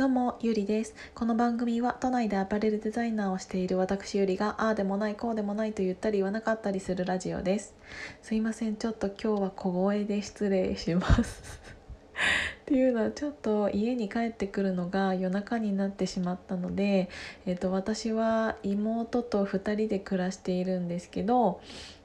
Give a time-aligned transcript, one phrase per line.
[0.00, 0.94] どうもゆりです。
[1.14, 7.74] この番組は都内でアパレルデザイナーをしている私ゆりがああでもないこうでもないと言ったり言わなかったりするラジオです。
[8.22, 8.76] すいません。
[8.76, 11.60] ちょっと今日は小声で失礼します。
[12.62, 17.10] っていうのはちょっと家に帰ってくるのが夜中になってしまったので、
[17.44, 21.60] えっと、私は妹と2人で暮らしているんですけど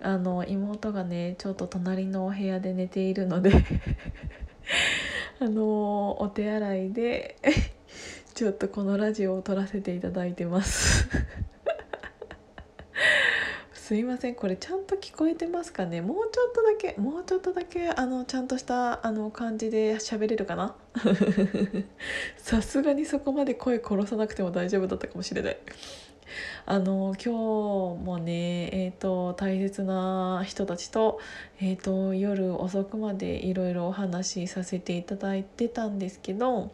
[0.00, 3.50] あの妹がねちょっと隣のお部屋で寝ているので
[5.40, 7.36] あのお手洗いで
[8.40, 11.06] ちょっとこのラジオを撮らせていただいてます。
[13.74, 16.00] すいませんこれちゃんと聞こえてますかね？
[16.00, 20.74] もうちょっとだけもうちょっとだけあのちゃんとしたあの感じで喋れるかな？
[22.38, 25.58] さすがにそこまで声殺さなくても大丈夫だったかもしれない。
[26.64, 31.20] あの今日もね、えーと、大切な人たちと,、
[31.60, 36.70] えーと夜遅くまでいろいろお話しさせていただいてたんですけど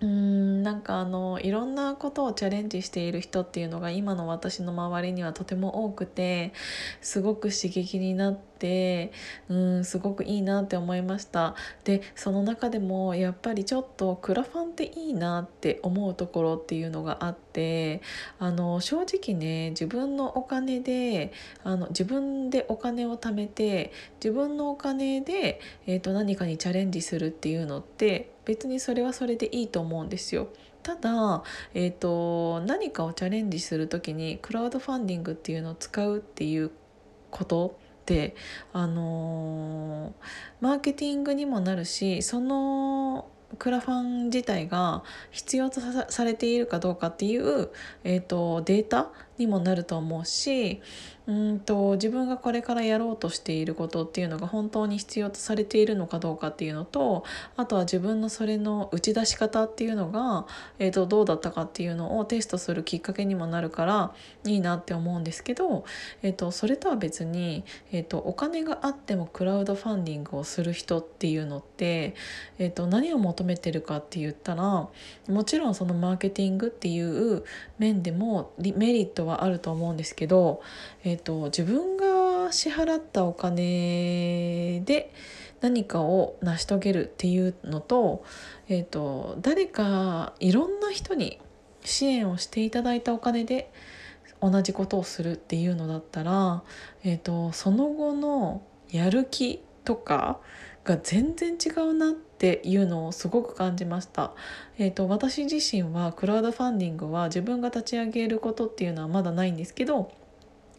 [0.00, 6.52] うんなんかあのいろんなことをチャレンジしている人っていうのが今の私の周りにはとても多くて
[7.00, 9.12] すごく刺激になって
[9.48, 11.54] うんすごくいいなって思いました。
[11.84, 17.45] でその中でもやっぱりちょっとクラファンっていいなって思うところっていうのがあって
[18.38, 21.32] あの正直ね自分のお金で
[21.64, 30.48] あの自分でお金を貯めて自分のお金で、えーと何かにチャレンジするっていうのって別にそれはそれでいいと思うんですよ。
[30.86, 31.42] ただ、
[31.74, 36.70] えーと、何かをチャレンジする時にクラウドファンディングっていうのを使うっていう
[37.32, 38.36] ことって
[38.72, 40.12] あのー、
[40.60, 47.70] マーケティングにもなるしそのクラファン自体が必要とされているかどうかっていう、
[48.04, 50.80] えーとデータにもなると思うし
[51.26, 57.24] うんと自分がこれからやろうとしていることっていうのが本当に必要とされているのかどうかっていうのと
[57.56, 60.46] あとは自分のそれの打ち出し方っていうのが、
[60.78, 64.14] えー、とどうだったかっていうのをテストするきっかけにもなるから
[64.44, 65.84] いいなって思うんですけど、
[66.22, 72.14] えー、とそれとは別に、えー、とお金があってもクラウドファンディングをする人っていうのって、
[72.60, 74.88] えー、と何を求めてるかって言ったら
[75.28, 77.42] もちろんそのマーケティングっていう
[77.78, 80.62] 面でもメリットはあると思うんですけど、
[81.04, 85.12] えーと、自分が支払ったお金で
[85.60, 88.24] 何かを成し遂げるっていうのと,、
[88.68, 91.40] えーと、誰かいろんな人に
[91.82, 93.72] 支援をしていただいたお金で
[94.40, 96.62] 同じことをするっていうのだったら、
[97.04, 100.40] えーとその後のやる気とか
[100.84, 104.32] が全然違うなってていうのをすごく感じました、
[104.78, 110.12] えーと、私自身はクラウドファンディングは自分が立ち上げることっていうのはまだないんですけど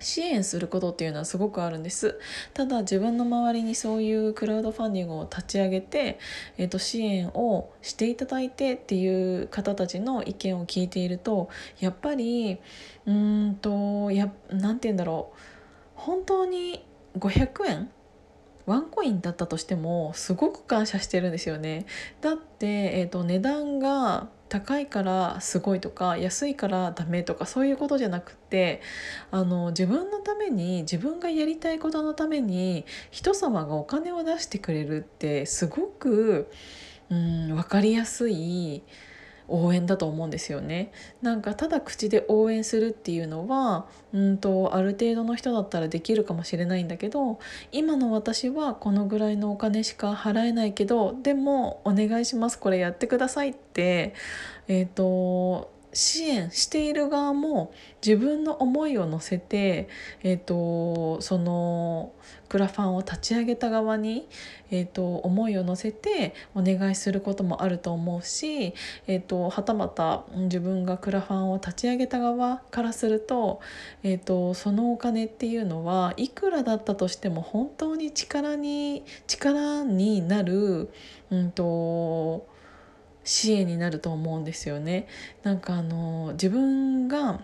[0.00, 2.18] 支援することっていうのはすごくあるんです。
[2.52, 6.18] ただ自分の周りにそういうクラウドファンディングを立ち上げて、
[6.58, 11.48] えー、と支援をしていただいてっていう方たちの意見を聞いていると
[11.78, 12.58] やっぱり
[13.06, 15.38] うんとやなんて言うんだろう。
[15.94, 16.84] 本当に
[17.18, 17.90] 500円
[18.66, 21.86] ワンコインだったとしてもすごく感謝してるんですよね。
[22.20, 28.82] だって、えーと、値段が高いからすごいとか安いからダメとかそういうことじゃなくて
[29.32, 36.50] あの自分のために自分がやりたいことのために人様がお金を出してくれるってすごく、
[37.10, 38.84] うん、分かりやすい
[39.48, 40.90] 応援だと思うんですよね。
[41.22, 47.38] なんかただ口で応援するっていうのはうんとある程度の人だったらできるかもしれないんだけど
[47.72, 54.14] 今の私はこのぐらいのお金しか払えないけどでもお願いしますこれやってくださいって
[54.68, 57.72] えっ、ー、と支援している側も
[58.04, 59.88] 自分の思いを乗せて、
[60.22, 62.12] えーと、その
[62.48, 64.28] クラファンを立ち上げた側に、
[64.70, 68.74] えーと、思いを乗せてお願いすることもあると思うし、
[69.06, 73.60] えーと、はたまた自分がクラファンを立ち上げた側からすると,、
[74.02, 80.90] えー、とそのお金っていうのはいくらだったとしても本当に力に力になる、
[81.30, 82.46] うんと
[83.24, 85.08] 支援になると思うんですよね。
[85.42, 87.40] なんかあの自分が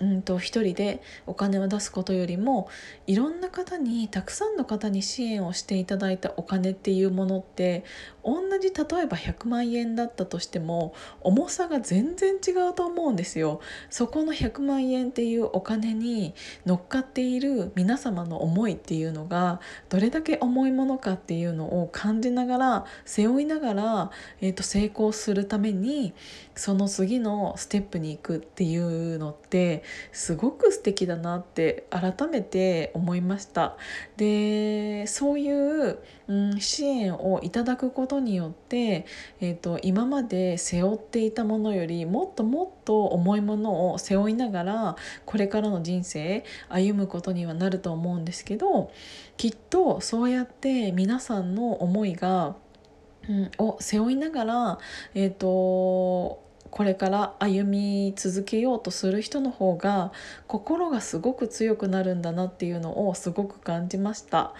[0.00, 2.68] うんと一人でお金を出すことよりも
[3.06, 7.84] いろんな方にたくさんの方に支援をしていただいたお金っていうものって
[8.22, 13.60] 同じ例えば100万円だったとしても重さが全然違うと思うんですよ。
[13.88, 16.34] そこの100万円っていうお金に
[16.66, 24.10] 乗っかっている皆様の思いっていうのがどれだけ重いものかっていうのを感じながら背負いながら、
[24.40, 26.12] えー、と成功するために
[26.56, 33.76] その次のステップに行くっていうのってすごく素敵だなって改めて思いました。
[34.16, 35.98] でそういう、
[36.28, 39.06] うん、支援をいただくことによって、
[39.40, 48.90] えーと、今まで背負っていたものよりもっともっと重いものを背負いながらこれからの人生歩むことにはなると思うんですけど
[49.36, 52.56] きっとそうやって皆さんの思いが、
[53.28, 54.78] うん、を背負いながら、
[55.14, 60.12] えーとこれから歩み続けようとする人の方が
[60.46, 64.52] 心がすごく強くなるんだなっていうのをすごく感じました。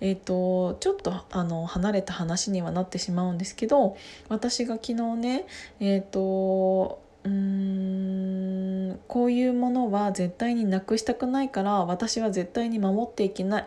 [0.00, 3.96] えーと、ちょっとあの離れた話にはなってしまうんですけど
[4.28, 5.46] 私が昨日ね
[5.80, 7.30] えっ、ー、とうー
[8.94, 13.66] んこういうものは絶対になくしたくないから私は絶対に守っていけない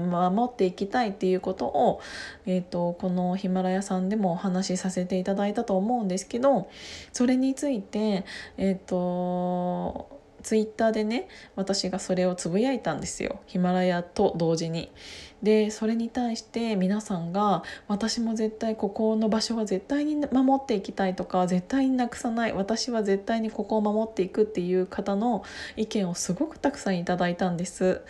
[0.00, 2.00] 守っていきたいっていうことを、
[2.46, 6.68] えーと、このヒマラヤさんでもお話しさせていただいたと思うんですけど
[7.12, 8.24] それについて
[8.56, 10.15] えっ、ー、と
[10.46, 11.26] ツイッターでね
[11.56, 14.92] 私がそれをつぶやいたんですよヒマラヤと同時に。
[15.42, 25.42] でそれに対して皆さんが私も絶対ここの場所は絶対に守っていきたいとか絶対になくさない私は絶対にここを守っていくっていう方の
[25.76, 28.02] 意見をすごくたくさんいただいたんです。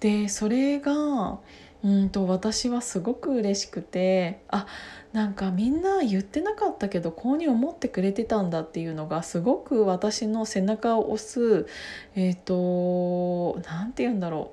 [0.00, 1.38] でそれが
[1.84, 4.66] うんと私はすごく嬉しくてあ
[5.12, 11.66] なんかみんな言ってなかったけどこうに思ってくれてたんだっていうのがすごく私の背中を押す
[12.14, 14.52] えっ、ー、と何て言うんだろ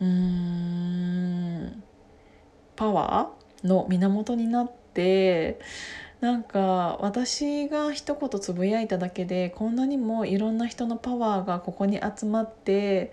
[0.00, 0.04] う。
[0.04, 1.82] うーん
[2.76, 5.60] パワーの源になって
[6.20, 13.10] なんか私が一言つぶやいただけでこんなにもいろんな人のパワーがここに集まって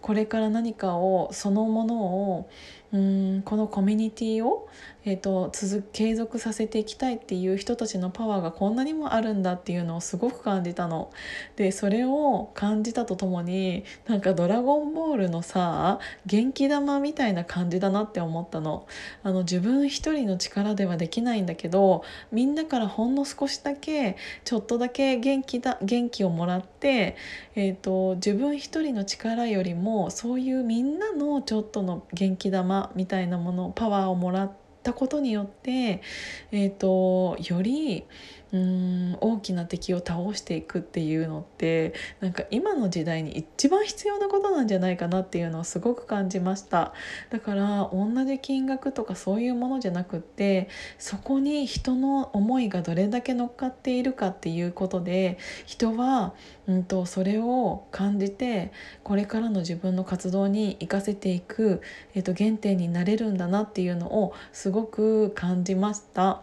[0.00, 2.48] これから何かをそのものを
[2.92, 4.68] うんこのコミュニティを
[5.04, 11.10] えーと、続継続させていきたいっていう人たちのパワーがこんなにもあるんだっていうのをすごく感じたの。
[11.56, 18.86] でそれを感じたとともになんか「ドラゴンボール」のさ元気玉みたいな感じだなって思ったの。
[19.24, 27.16] あの自分一人の力ではできないんだけどみんなからほんの少しだけちょっとだけ元気だ元気をもらって、
[27.56, 34.52] えーと自分一人の力よりもそういうみんなのちょっとの元気玉みたいなものパワーをもらっ
[34.82, 36.02] たことによって、
[36.50, 38.04] えーと、より
[38.52, 46.92] うん大きな敵を倒していくっていうのってなんか今の時代に一番必要なことなんじゃないかなっていうのをすごく感じました
[47.30, 50.68] だから同じ金額とかそういうものじゃなくって
[50.98, 56.34] そこに人の思いがどれだけ乗っかっているかっていうことで人は、
[56.66, 58.70] うんと、それを感じて
[59.02, 61.80] これからの自分の活動に生かせていく、
[62.14, 66.42] えーと原点になれるんだなっていうのをすごく感じました。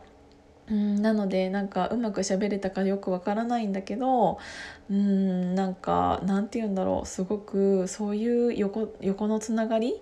[0.70, 4.38] なのでなんかうまく喋れたかよくわからないんだけど
[4.90, 9.94] うんなんかなんて言うんだろうすごくそういう横横のつながり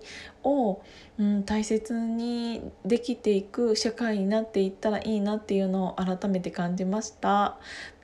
[0.44, 0.82] を、
[1.18, 7.58] うん、大切にできていく社会になっていったらいいなっていうのを改めて感じました。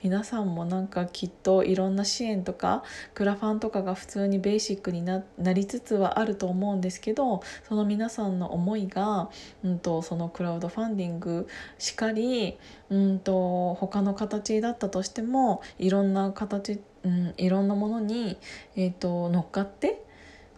[0.05, 2.83] 皆さんもなんかきっといろんな支援とか
[3.15, 9.31] クラファンとかが普通にベーシックにななりつつはあると思うんですけどその皆さんの思いが、
[9.63, 11.47] うんと、そのクラウドファンディング
[11.79, 12.59] しかり、
[12.91, 18.37] うんと他の形だったとしてもいろんな形、うん、いろんなものに、
[18.75, 20.03] えーと、乗っかって、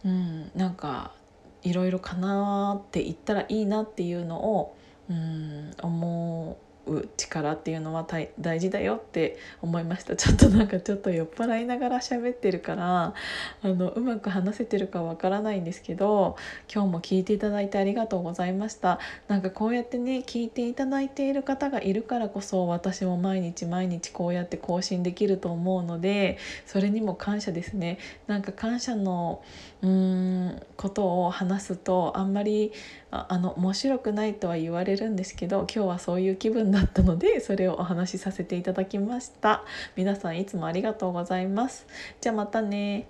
[0.06, 1.12] うん、なんか
[1.64, 4.78] いろいろかなって言ったらいいなっていうのを、
[5.10, 7.10] うん、思う。
[7.18, 8.06] 力っていうのは
[8.40, 13.14] 大事だよって思いました ちょっとなんかちょっと酔っ払いながら喋ってるから
[13.64, 16.38] あのうまく話せてるかわからないんですけど
[16.74, 27.98] 今日も聞いていただいてありがとうございましたなんかこうやってね聞いていただいている方がいるからこそ私も毎日毎日こうやって更新できると思うのでそれにも感謝ですね
[28.28, 29.42] なんか感謝の
[29.82, 32.72] うーんことを話すとあんまり
[33.10, 39.64] あの面白くないとは言われるんですけど今日はそういう気分だったのでそれをお話しさせていただきました。
[39.96, 41.88] 皆さんいつもありがとうございます。
[42.22, 43.08] じゃあまたね。